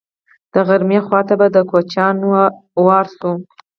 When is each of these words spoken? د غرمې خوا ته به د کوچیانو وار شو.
د 0.53 0.55
غرمې 0.67 0.99
خوا 1.05 1.21
ته 1.27 1.33
به 1.39 1.47
د 1.55 1.57
کوچیانو 1.69 2.29
وار 2.85 3.05
شو. 3.15 3.31